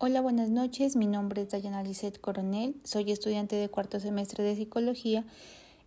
[0.00, 0.94] Hola, buenas noches.
[0.94, 2.76] Mi nombre es Dayana Lisset Coronel.
[2.84, 5.24] Soy estudiante de cuarto semestre de psicología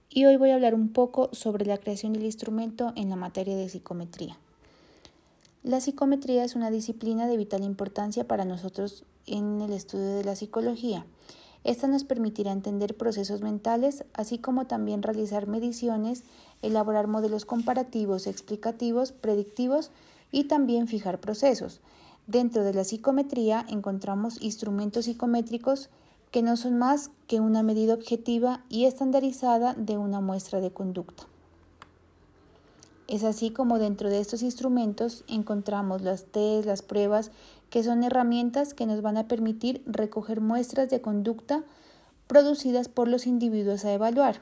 [0.09, 3.55] y hoy voy a hablar un poco sobre la creación del instrumento en la materia
[3.55, 4.37] de psicometría.
[5.63, 10.35] La psicometría es una disciplina de vital importancia para nosotros en el estudio de la
[10.35, 11.05] psicología.
[11.63, 16.23] Esta nos permitirá entender procesos mentales, así como también realizar mediciones,
[16.61, 19.89] elaborar modelos comparativos, explicativos, predictivos
[20.33, 21.79] y también fijar procesos.
[22.27, 25.89] Dentro de la psicometría encontramos instrumentos psicométricos
[26.31, 31.23] que no son más que una medida objetiva y estandarizada de una muestra de conducta.
[33.07, 37.31] Es así como dentro de estos instrumentos encontramos las test, las pruebas,
[37.69, 41.63] que son herramientas que nos van a permitir recoger muestras de conducta
[42.27, 44.39] producidas por los individuos a evaluar.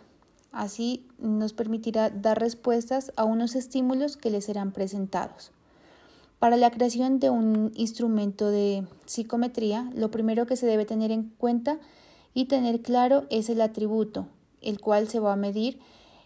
[0.51, 5.51] Así nos permitirá dar respuestas a unos estímulos que les serán presentados.
[6.39, 11.33] Para la creación de un instrumento de psicometría, lo primero que se debe tener en
[11.37, 11.79] cuenta
[12.33, 14.25] y tener claro es el atributo,
[14.61, 15.79] el cual se va a medir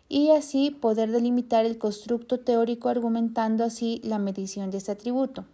[0.09, 5.45] y así poder delimitar el constructo teórico argumentando así la medición de este atributo.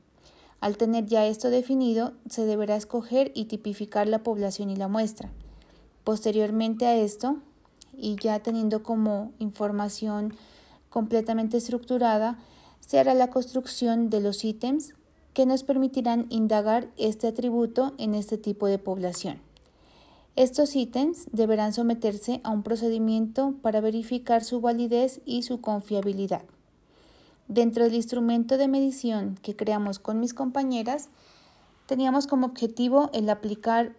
[0.59, 5.31] Al tener ya esto definido, se deberá escoger y tipificar la población y la muestra.
[6.03, 7.37] Posteriormente a esto,
[7.97, 10.33] y ya teniendo como información
[10.89, 12.37] completamente estructurada,
[12.79, 14.93] se hará la construcción de los ítems
[15.33, 19.41] que nos permitirán indagar este atributo en este tipo de población.
[20.35, 26.43] Estos ítems deberán someterse a un procedimiento para verificar su validez y su confiabilidad.
[27.47, 31.09] Dentro del instrumento de medición que creamos con mis compañeras,
[31.87, 33.95] teníamos como objetivo el aplicar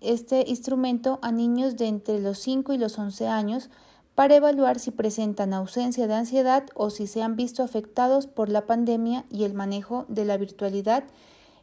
[0.00, 3.70] este instrumento a niños de entre los 5 y los 11 años
[4.14, 8.66] para evaluar si presentan ausencia de ansiedad o si se han visto afectados por la
[8.66, 11.04] pandemia y el manejo de la virtualidad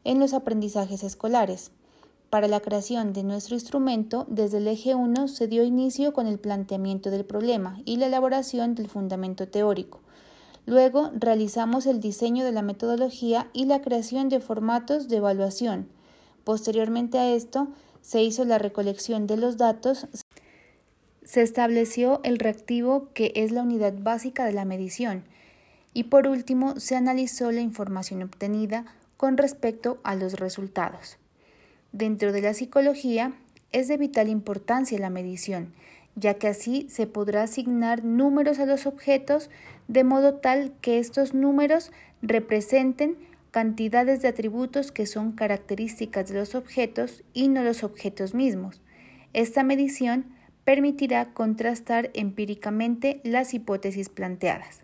[0.04, 1.72] en los aprendizajes escolares.
[2.30, 6.40] Para la creación de nuestro instrumento, desde el eje 1 se dio inicio con el
[6.40, 10.00] planteamiento del problema y la elaboración del fundamento teórico.
[10.66, 15.90] Luego realizamos el diseño de la metodología y la creación de formatos de evaluación.
[16.44, 17.68] Posteriormente a esto,
[18.02, 20.08] se hizo la recolección de los datos,
[21.32, 25.24] se estableció el reactivo que es la unidad básica de la medición
[25.94, 28.84] y por último se analizó la información obtenida
[29.16, 31.18] con respecto a los resultados.
[31.94, 33.32] Dentro de la psicología
[33.72, 35.72] es de vital importancia la medición,
[36.18, 39.50] ya que así se podrá asignar números a los objetos
[39.88, 43.16] de modo tal que estos números representen
[43.52, 48.82] cantidades de atributos que son características de los objetos y no los objetos mismos.
[49.32, 54.84] Esta medición permitirá contrastar empíricamente las hipótesis planteadas.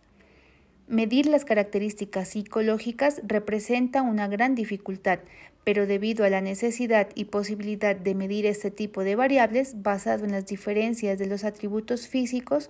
[0.88, 5.20] Medir las características psicológicas representa una gran dificultad,
[5.66, 10.32] pero debido a la necesidad y posibilidad de medir este tipo de variables basado en
[10.32, 12.70] las diferencias de los atributos físicos,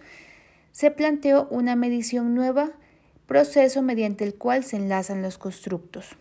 [0.71, 2.71] se planteó una medición nueva,
[3.27, 6.17] proceso mediante el cual se enlazan los constructos.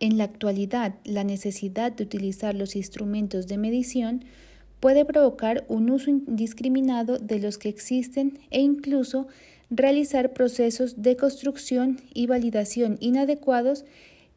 [0.00, 4.24] En la actualidad, la necesidad de utilizar los instrumentos de medición
[4.82, 9.28] puede provocar un uso indiscriminado de los que existen e incluso
[9.70, 13.84] realizar procesos de construcción y validación inadecuados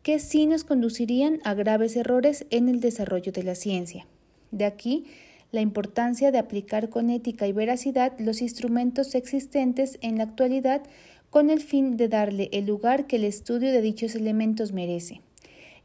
[0.03, 4.05] que sí nos conducirían a graves errores en el desarrollo de la ciencia.
[4.51, 5.05] De aquí
[5.51, 10.83] la importancia de aplicar con ética y veracidad los instrumentos existentes en la actualidad
[11.31, 15.21] con el fin de darle el lugar que el estudio de dichos elementos merece.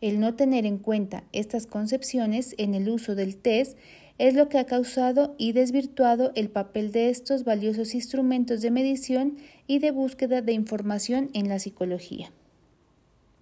[0.03, 3.79] El no tener en cuenta estas concepciones en el uso del test
[4.21, 9.39] es lo que ha causado y desvirtuado el papel de estos valiosos instrumentos de medición
[9.67, 12.31] y de búsqueda de información en la psicología.